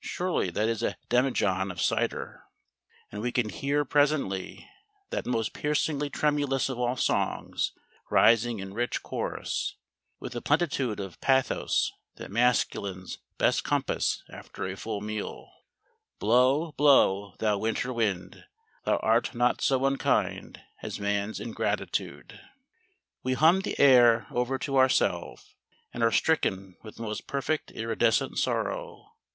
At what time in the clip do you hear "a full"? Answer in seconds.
14.66-15.02